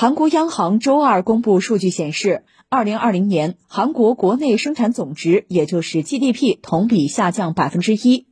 [0.00, 8.28] 韩国央行周二公布数据显示，二零二零年韩国国内生产总值，也就是 GDP 同比下降百分之一。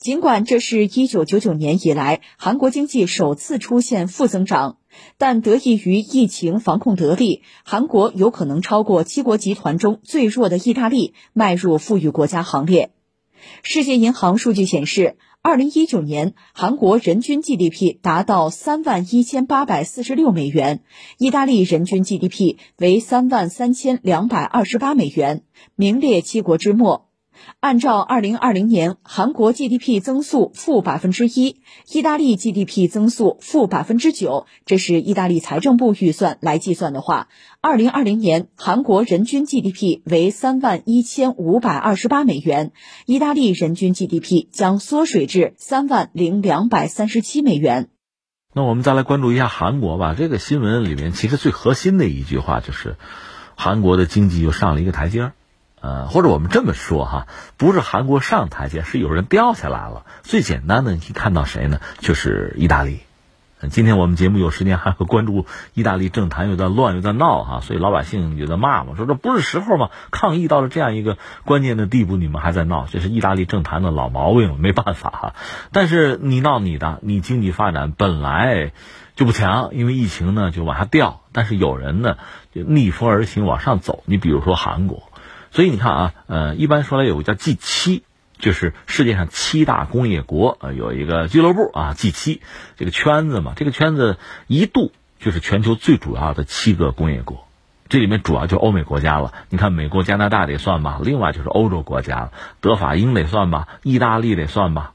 [0.00, 4.78] 尽管这是一九九九年以来韩国经济首次出现负增长，
[5.16, 12.90] 但得益于疫情防控得力，韩国有可能超过七国集团中最弱的意大利，迈入富裕国家行列。
[13.62, 15.16] 世界银行数据显示。
[15.46, 20.80] 二零一九年，韩国人均 GDP 达到三万一千八百四十六美元，
[21.18, 25.42] 意大利人均 GDP 为三万三千两百二十八美元，
[25.76, 27.10] 名列七国之末。
[27.60, 37.28] 按照二零二零年韩国 GDP 增速负百分之一，意大利 GDP 增速负百分之九，这是意大利财政部预算来计算的话，
[37.60, 42.72] 二零二零年韩国人均 GDP 为三万一千五百二十八美元，
[43.06, 47.88] 意大利人均 GDP 将缩水至三万零两百三十七美元。
[48.52, 50.14] 那我们再来关注一下韩国吧。
[50.16, 52.96] 这个新闻里面其实最核心的一句话就是，
[53.56, 55.32] 韩国的经济又上了一个台阶儿。
[55.84, 57.26] 呃，或者我们这么说哈，
[57.58, 60.06] 不是韩国上台阶，是有人掉下来了。
[60.22, 61.78] 最简单的，你看到谁呢？
[61.98, 63.00] 就是意大利。
[63.68, 69.90] 今天我们节目有时间还会关注意大利政坛又在乱又在闹哈，所以老百姓也在骂嘛，说这不是时候吗？
[70.10, 75.34] 抗议到了这样一个关键的地步，你们还在闹，这是意大利政坛的老毛病，没办法哈。
[75.70, 78.72] 但是你闹你的，你经济发展本来
[79.16, 82.16] 就不强，因为疫情呢就往下掉，但是有人呢
[82.54, 84.02] 就逆风而行往上走。
[84.06, 85.02] 你比如说韩国。
[85.54, 88.02] 所以你看啊，呃，一般说来有个叫 G 七，
[88.38, 92.42] 就是世界上七大工业国，呃，有一个俱乐部啊，G 七
[92.76, 97.46] 这个圈子嘛，这个圈子一度就是全球最主要的七个工业国，
[97.88, 99.32] 这里面主要就欧美国家了。
[99.48, 104.94] 你看美国、加拿大得算吧，另外就是欧洲国家了，德法英得算吧，意大利得算吧，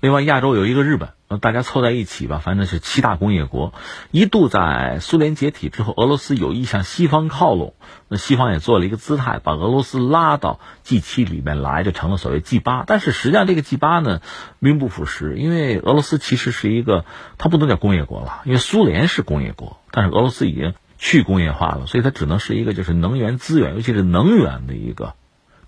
[0.00, 1.10] 另外亚洲有一个日本。
[1.32, 3.72] 那大家凑在一起吧，反正是七大工业国。
[4.10, 7.72] 一度在苏联解体之后，俄罗斯有意向西方靠拢，
[8.08, 12.82] 那西方也做了一个姿态，把俄罗斯拉到 G 七里面来，就成了所谓 G 八。
[12.84, 14.22] 但是实际上这个 G 八呢，
[14.58, 17.04] 名不副实，因为俄罗斯其实是一个，
[17.38, 25.14] 它不能叫工业国了，因为苏联是工业国，但是俄罗斯已经去工业化了，所以它只能是一个就是能源资源，尤其是能源的一个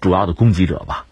[0.00, 1.06] 主要的供给者吧。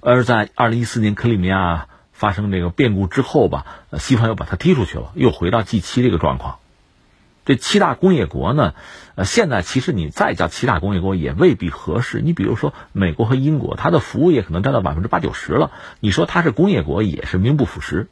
[0.00, 1.86] 而在二零一四年克里米亚。
[2.18, 3.64] 发生这个变故之后吧，
[3.96, 6.58] 西方又把它踢出去了，又回到 G 七这个状况。
[7.44, 8.74] 这七大工业国呢，
[9.14, 12.20] 呃，现在其实你再叫七大工业国也未必合适。
[12.20, 15.70] 你比如说美国和英国，它的服务业可能占到百分之八九十了，
[16.00, 18.08] 你说它是工业国也是名不副实，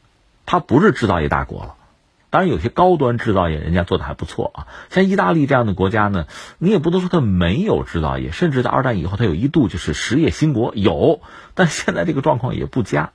[0.47, 1.75] 它不是制造业大国了。
[2.31, 6.27] 当然，有些高端制造业人家做的还不错啊，像意大利这样的国家呢，
[6.59, 11.21] 你也不能说它没有制造业，甚至在二战以后，它有一度就是实业兴国，有，
[11.55, 13.11] 但现在这个状况也不佳。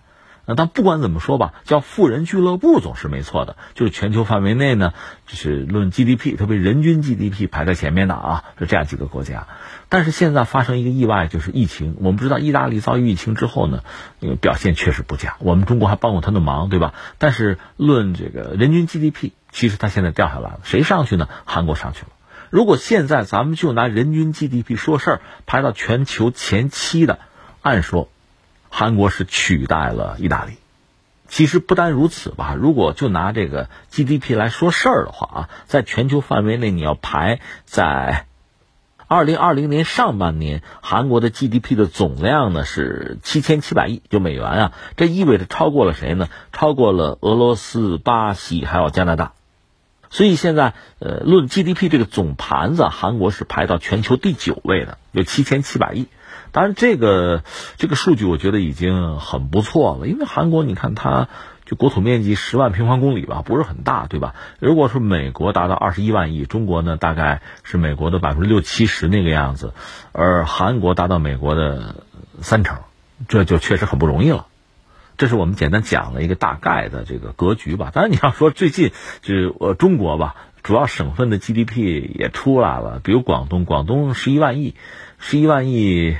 [0.56, 3.56] 但不管怎么说吧，叫富人俱乐部总是没错的。
[3.74, 4.94] 就是全球范围内呢，
[5.28, 9.48] 就是论 GDP，特别人均 GDP 排在前面的啊，是这样几个国家。
[9.90, 11.98] 但是现在发生一个意外，就是疫情。
[12.00, 13.84] 我们知道意大利遭遇疫情之后呢，
[14.20, 15.36] 那个表现确实不佳。
[15.40, 16.94] 我们中国还帮过他的忙，对吧？
[17.18, 20.60] 但是论这个人均 GDP，其实它现在掉下来了。
[20.64, 21.28] 谁上去呢？
[21.46, 22.08] 韩国上去了。
[22.50, 27.20] 如果现在咱们就拿人均 GDP 说事儿，排到全球前七的，
[27.62, 28.10] 按说。
[28.72, 30.54] 韩国是取代了意大利，
[31.28, 32.56] 其实不单如此吧。
[32.58, 38.26] 如果就拿这个 GDP 来说事儿的话啊，在全球范围内，你要排在
[39.08, 46.30] 二零二零年上半年，韩国的 GDP 的总量呢是七千七百亿，就美元啊，这意味着超过了谁呢？
[46.54, 49.34] 超过了俄罗斯、巴西还有加拿大。
[50.12, 56.08] 所以现在，呃，论 GDP 这个总盘子，韩国是排到全球第九位的，有七千七百亿。
[56.52, 57.44] 当然，这个
[57.78, 61.30] 这个数据我觉得已经很不错了，因为韩国你看它
[61.66, 64.36] 就国土面积十万平方公里吧，不是很大，对吧？
[64.60, 69.74] 如果说美国达到二十一万亿，中国呢大概是美国的百分之六七十那个样子，
[70.12, 72.04] 而韩国达到美国的
[72.42, 72.80] 三成，
[73.30, 74.48] 这就确实很不容易了。
[75.22, 77.92] 这是我们简单讲了一个大概的这个格局吧。
[77.94, 84.74] 当然，你要说最近就呃中国吧，主要省份的 GDP 也出来了，比如广东，广东十一万亿，
[85.20, 86.18] 十一万亿。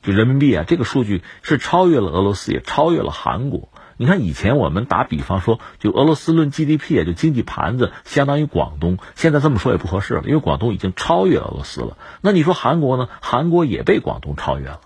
[0.00, 3.68] 就人民币啊，这个数据是超越了俄罗斯，也超越了韩国。
[3.98, 8.96] 你看，以前我们打比方说，就俄罗斯论 GDP，啊就经济盘子相当于广东。
[9.16, 11.98] 现在这么说也不合适了，因为广东已经超越俄罗斯了。
[12.22, 13.10] 那你说韩国呢？
[13.20, 14.80] 韩国也被广东超越了。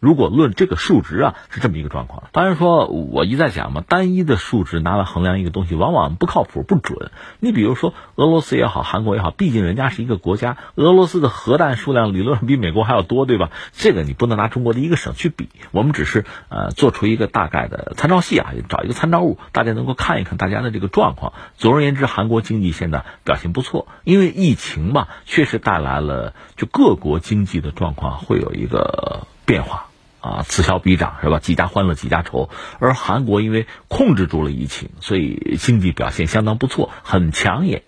[0.00, 2.24] 如果论这个数值啊，是这么一个状况。
[2.32, 7.10] 当然说，我一再讲嘛，单一的数值拿来衡量一个东西，往往不靠谱、不准。
[7.38, 13.50] 你比如说俄罗斯也好，韩国也好，毕竟人家是一个国家，俄罗斯的核弹数量理论上比美国还要多，对吧？
[13.72, 15.50] 这个你不能拿中国的一个省去比。
[15.70, 21.34] 我们只是呃做出一个大概的参照系啊，找一个参照物，大家能够看一看大家的这个状况。
[21.56, 29.88] 总而言之，韩国经济现在表现不错，因为疫情嘛，确实带来了就各国经济的状况会有一个变化。
[30.20, 31.38] 啊，此消彼长是吧？
[31.38, 32.50] 几家欢乐几家愁。
[32.78, 37.82] 而韩国因为控制住了疫情，所以经济表现相当不错，很抢眼。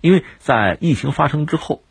[0.00, 1.82] 因为在疫情发生之后，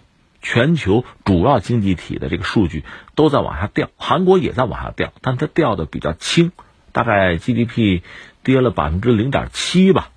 [0.42, 2.84] 全球主要经济体的这个数据
[3.16, 6.52] 都在往下掉，韩国也在往下掉，但它掉的比较轻，
[6.92, 8.02] 大概 GDP
[8.44, 10.10] 跌了百分之零点七吧，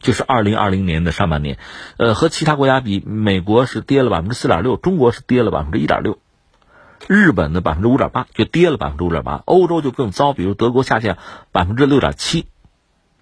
[0.00, 1.58] 就是二零二零年的上半年。
[1.96, 6.18] 呃，和其他国家比，美国是跌了百分之四点六，中国是跌了百分之一点六。
[7.08, 11.18] 日本的百分之五点八就跌了百分之五点八，欧洲就更糟，比如德国下降
[11.52, 12.46] 百分之六点七，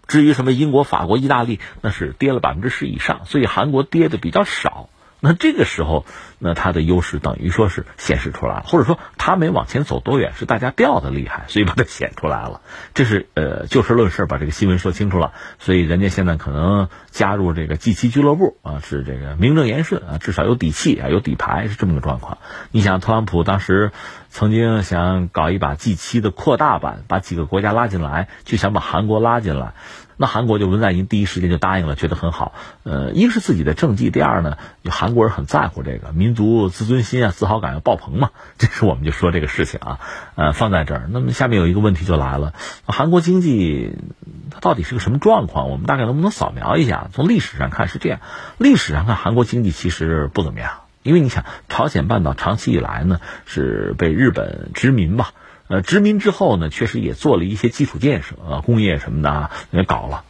[0.07, 4.89] 至于什么英国、法国、意大利，那是跌了百分之十以上，所以韩国跌的比较少。
[5.25, 6.05] 那这个时候，
[6.39, 12.61] 那它的优势等于说是显示出来了，或者说它没往前走多远，是大家掉的厉害，所以把它显出来了。
[12.93, 15.33] 这是呃就事论事，把这个新闻说清楚了。
[15.59, 22.37] 所以人家现在可能加入这个 G 七俱乐部啊，是这个名正言顺啊，至少有底气啊，有底牌，是这么个状况。
[22.71, 23.93] 你想，特朗普当时
[24.29, 29.73] 曾经想搞一把 G 七的扩大版，把几个国家拉进来，就想把韩国拉进来。
[30.17, 32.53] 那韩国就文在寅第一时间就答应了，觉得很好。
[32.83, 38.31] 呃，一个是自己的政绩，第二呢，韩国人很在乎这个民族自尊心啊，自豪感要爆棚嘛。
[38.59, 40.01] 这是我们就说这个事情啊，
[40.35, 41.09] 呃，放在这儿。
[41.11, 42.55] 那么下面有一个问题就来了，
[42.87, 43.97] 韩国经济
[44.51, 45.69] 它到底是个什么状况？
[45.71, 47.09] 我们大概能不能扫描一下？
[47.13, 48.21] 从历史上看是这样，
[48.59, 55.33] 历史上看韩国经济其实不怎么样，因为你想，朝鲜半岛长期以来呢是被日本殖民吧。
[55.67, 60.25] 呃，殖民之后呢，确实也做了一些基础建设，呃，工业什么的也搞了。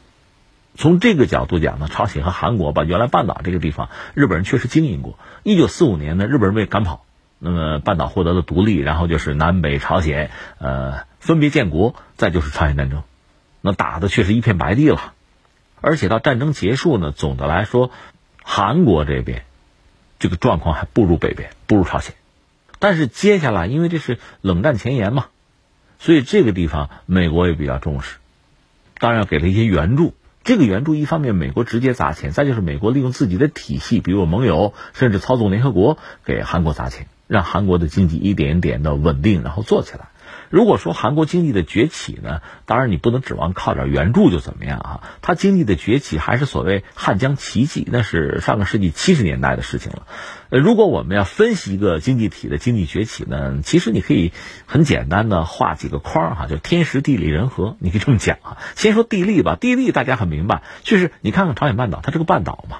[0.76, 5.18] 从这个角度讲呢，朝鲜和韩国吧，原来半岛这个地方，日本人确实经营过。
[5.42, 7.04] 一九四五年呢，日本人被赶跑，
[7.38, 13.02] 那么半岛获得了独立，然后就是南北朝鲜，呃，分别建国，再就是朝鲜战争，
[13.60, 15.12] 那打的却是一片白地了。
[15.80, 17.90] 而且到战争结束呢，总的来说，
[18.42, 19.44] 韩国这边
[20.18, 22.14] 这个状况还不如北边，不如朝鲜。
[22.84, 25.28] 但是接下来，因为这是冷战前沿嘛，
[25.98, 28.18] 所以这个地方美国也比较重视，
[28.98, 30.12] 当然要给了一些援助。
[30.42, 35.96] 这个援助一方面美国直接砸钱，再就是美国利用自己的体系，比如盟友，甚至操纵联合国
[36.26, 40.10] 给韩国砸钱，让韩国的经济一点一点的稳定，然后做起来。
[40.50, 45.00] 如果说韩国经济的崛起呢，当然你不能指望靠点援助就怎么样啊？
[45.22, 50.06] 它经济的崛起还是所谓汉江奇迹，那是上个世纪七十年代的事情了。
[50.50, 54.32] 呃，如果我们要分析一个经济体的经济崛起呢，其实你可以
[54.66, 58.58] 很简单的画几个框哈，就天时地利人和，你可以这么讲啊。
[58.76, 62.78] 先说地利吧，地利大家很明白，就是你看看朝鲜半岛，它是个半岛嘛。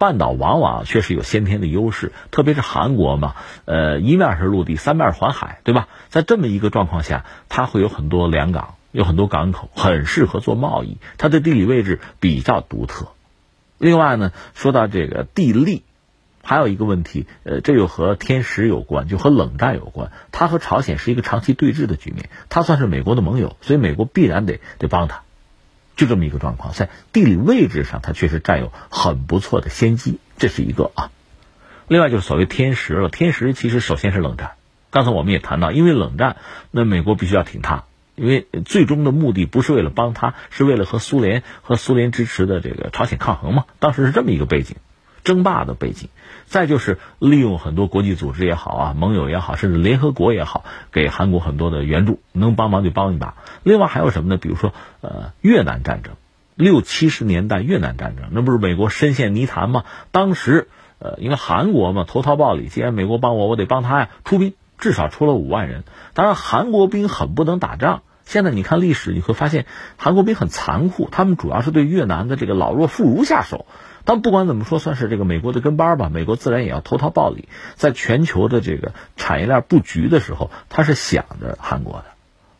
[0.00, 3.34] 半岛往往确实有先天的优势，特别是韩国嘛，
[3.66, 5.88] 呃，一面是陆地，三面环海，对吧？
[6.08, 10.96] 在这么一个状况下，它会有很多良港，有很多港口，很适合做贸易。
[11.18, 13.08] 它的地理位置比较独特。
[13.76, 15.82] 另外呢，说到这个地利，
[16.42, 20.12] 还有一个问题，呃，这又和天时有关，就和冷战有关。
[20.32, 25.24] 它和朝鲜是一个长期对峙的局面，它算是美国的盟友，所以美国必然得得帮它。
[26.00, 31.10] 就这么一个状况，在地理位置上，它确实占有很不错的先机，这是一个啊。
[31.88, 34.52] 另外就是所谓天时了，天时其实首先是冷战。
[34.88, 36.36] 刚才我们也谈到，因为冷战，
[36.70, 43.66] 那美国必须要挺他，因为最终的目的不是为了帮他，是为了和苏联和苏联支持的这个朝鲜抗衡嘛。
[43.78, 44.76] 当时是这么一个背景。
[45.24, 46.08] 争霸的背景，
[46.46, 53.34] 再就是利用很多国际组织也好啊，盟友也好，甚至联合国也好，给韩国很多的援助，能帮忙就帮一把。
[53.62, 54.36] 另外还有什么呢？
[54.36, 56.14] 比如说，呃，越南战争，
[56.54, 59.84] 六七十年代越南战争，那不是美国深陷泥潭吗？
[60.10, 65.84] 当时，呃，因为韩国嘛，投桃报李，既然美国帮我，我得帮他呀，出兵，至少出了五万人。
[66.14, 68.02] 当然，韩国兵很不能打仗。
[68.24, 73.66] 现在你看历史，你会发现韩国兵很残酷，他们主要是对越南的这个老弱妇孺下手。
[74.04, 76.08] 但不管怎么说，算是这个美国的跟班吧。
[76.08, 82.04] 美国自然也要投桃报李，在全球的这个产业链布局的时候，他是想着韩国的。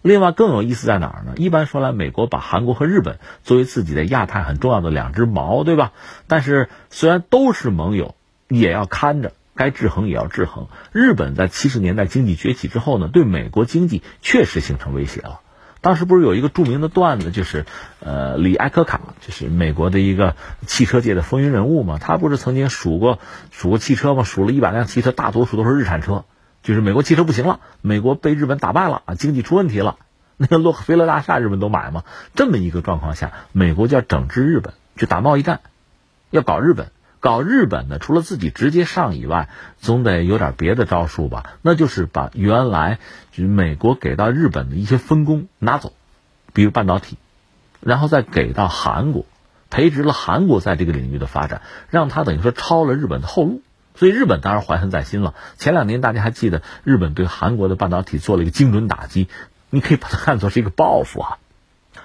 [0.02, 1.34] 另外更有意思在哪儿呢？
[1.36, 5.92] 一般说来，美国把韩国和日本作为自己的亚太很重要的两只矛，对吧？
[6.26, 8.14] 但是虽然都是盟友，
[8.48, 10.68] 也要看着，该制衡也要制衡。
[10.92, 15.40] 日本在七十年代经济崛起之后呢，对美国经济确实形成威胁了。
[15.80, 17.64] 当时不是有一个著名的段子，就是，
[18.00, 21.98] 呃，李艾科卡，就是美国的一个汽车界的风云人物嘛。
[21.98, 23.18] 他不是曾经数过
[23.50, 24.22] 数过汽车吗？
[24.22, 26.24] 数了一百辆汽车，大多数都是日产车。
[26.62, 29.96] 就是美国汽车不行了，美国被日本打败了啊，经济出问题了，
[30.36, 32.04] 那个洛克菲勒大厦日本都买吗？
[32.34, 35.60] 这么一个状况下，美国就要整治日本，去打贸易战，
[36.28, 39.48] 要搞日本，搞日本的，除了自己直接上以外，
[39.78, 41.52] 总得有点别的招数吧？
[41.62, 42.98] 那就是把原来
[43.30, 45.92] 就美国给到日本的一些分工拿走，
[46.52, 47.18] 比如半导体，
[47.80, 49.26] 然后再给到韩国，
[49.68, 51.60] 培植了韩国在这个领域的发展，
[51.90, 53.62] 让他等于说抄了日本的后路。
[53.96, 55.34] 所以日本当然怀恨在心了。
[55.58, 59.28] 前两年大家还记得，日本对韩国的半导体做了一个精准打击，
[59.68, 61.38] 你可以把它看作是一个报复啊。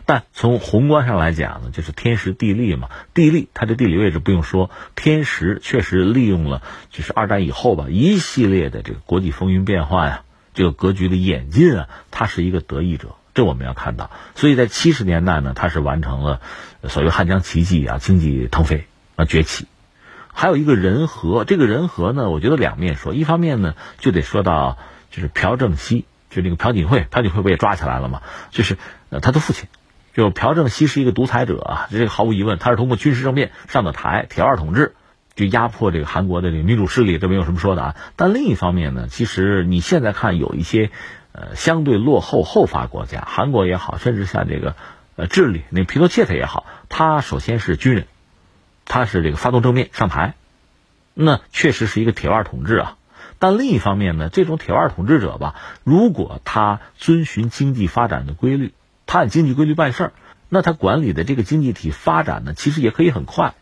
[0.05, 2.89] 但从宏观上来讲呢，就是天时地利嘛。
[3.13, 13.15] 地利，它的地理位置不用说；天时确实利用了，就是二战以后吧，一系列的这个国际风云变化呀，这个格局的演进啊，它是一个得益者。
[13.33, 14.11] 这我们要看到。
[14.35, 16.39] 所以在七十年代呢，它是完成了
[16.87, 18.85] 所谓汉江奇迹啊，经济腾飞
[19.17, 19.67] 啊，崛起。
[20.31, 23.13] 还有一个人和，这个人和呢，我觉得两面说。
[23.13, 24.77] 一方面呢，就得说到
[25.09, 28.21] 就是朴正熙，就那个朴槿惠，朴槿惠不也抓起来了吗？
[28.51, 28.77] 就是
[29.09, 29.67] 呃，他的父亲，
[30.15, 34.95] 就朴正熙是一个独裁者啊，这个毫无疑问，他是通过军事政变上的台，铁腕统治，
[35.35, 37.95] 就压迫这个韩国的这个民主势力，这没有什么说的啊。
[38.15, 40.89] 但另一方面呢，其实你现在看有一些
[41.33, 44.75] 呃相对落后后发国家，韩国也好，甚至像这个
[45.17, 48.07] 呃智利那皮诺切特也好，他首先是军人。
[48.87, 50.35] 他是这个发动政变上台，
[51.15, 52.97] 那确实是一个铁腕统治啊。
[53.39, 58.73] 但另一方面呢，这种铁腕统治者吧，如果他遵循经济发展的规律，
[59.19, 60.13] 按经济规律办事儿，
[60.49, 63.53] 那他管理的这个经济体发展呢，其实也可以很快。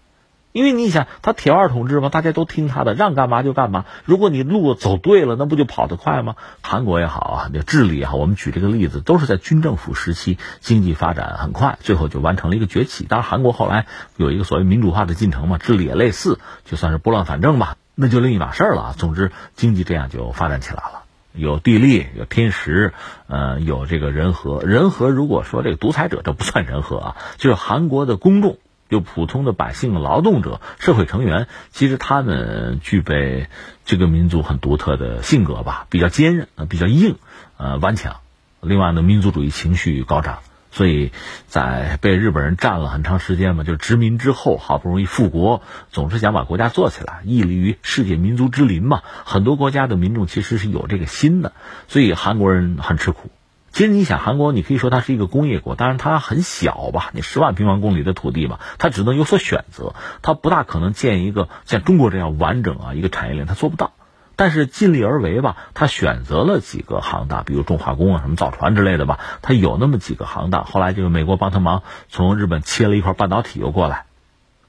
[0.52, 3.86] 因为你想，他铁腕统治嘛，大家都听他的，让干嘛就干嘛。
[4.06, 6.36] 如果你路走对了，那不就跑得快吗？
[6.62, 13.06] 韩国也好啊，那智利也好，我们举这个例子，都是在军政府时期经济发展很快，最后就完成了一个崛起。
[13.06, 18.94] 当然，韩国后来有一个所谓民主化的进程嘛，智利也类似，就算是拨乱反正吧，那就另一码事儿了。
[18.96, 21.03] 总之，经济这样就发展起来了，
[21.34, 22.94] 有地利，有天时，
[23.28, 24.62] 呃，有这个人和。
[24.62, 28.58] 人和如果说这个独裁者，这不算人和啊， 就是韩国的公众。
[28.90, 33.48] 就普通的百姓、劳动者、社会成员，其实他们具备
[33.86, 37.16] 这个民族很独特的性格吧，比较坚韧比较硬，
[37.58, 38.18] 呃，顽强。
[38.62, 40.40] 另外呢，民族主义情绪高涨，
[40.74, 41.12] 所以
[41.46, 45.62] 在被日本人占了很长时间嘛，就殖民之后，好不容易复国，
[45.92, 49.04] 总是想把国家做起来，屹立于世界民族之林嘛。
[49.24, 51.54] 很多国家的民众其实是有这个心的，
[51.88, 53.30] 所以韩国人很吃苦。
[53.72, 63.94] 其实你想，韩国你可以说它是一个工业国，当然它很小吧，你十万平方公里的土地嘛，它只能有所选择，它不大可能建一个像中国这样完整啊一个产业链，它做不到。
[64.36, 70.66] 但是尽力而为吧，他选择了几个行当，比如重化工啊、什么造船之类的吧，他有那么几个行当。
[70.66, 74.06] 后来就是美国帮他忙，从日本切了一块半导体又过来，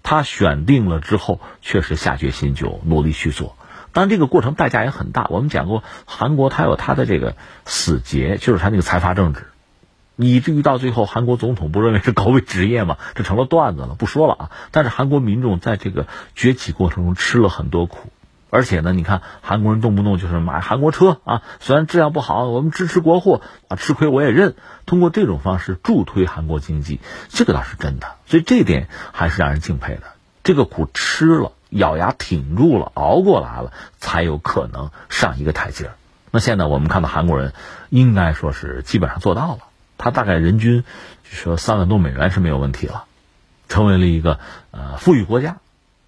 [0.03, 3.57] 他选定了之后，确实下决心就努力去做。
[3.93, 5.29] 当然，这个过程代价也很大。
[5.31, 9.47] 我们讲过，韩国它有它的这个死结，就是它那个财阀政治，
[10.17, 14.51] 以至于到最后，韩国总统不认为是高危职业嘛，这成了段子了，不说了啊。
[14.73, 18.11] 但是韩国民众在这个崛起过程中吃了很多苦，
[18.55, 24.55] 而且呢，你看韩国人动不动就是买韩国车啊，虽然质量不好，我们支持国货啊，吃亏我也认。
[24.87, 30.03] 通过这种方式助推韩国经济，这个倒是真的，所以这点还是让人敬佩的。
[30.45, 31.51] 这个苦吃了。
[31.71, 35.91] 咬牙挺住了，熬过来了，才有可能上一个台阶
[36.31, 37.53] 那现在我们看到韩国人，
[37.91, 39.59] 应该说是基本上做到了。
[39.99, 40.85] 他大概人均
[41.29, 43.07] 就说三万多美元是没有问题了，
[43.69, 44.39] 成为了一个
[44.71, 45.57] 呃富裕国家。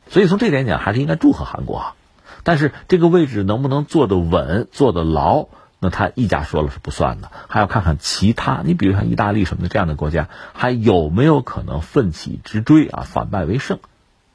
[0.09, 1.79] 所以从这点讲，还是应该祝贺韩国。
[1.79, 1.95] 啊。
[2.47, 5.49] 但是这个位置能不能坐得稳、坐得牢，
[5.81, 8.63] 那他一家说了是不算的，还要看看其他。
[8.65, 13.81] 你比如像意大利什么的这样的国家，还有没有可能奋起直追啊，反败为胜？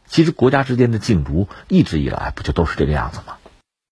[0.08, 3.38] 其实国家之间的竞逐一直以来不就都是这个样子吗？